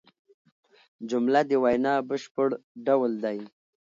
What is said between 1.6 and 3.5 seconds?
وینا بشپړ ډول دئ.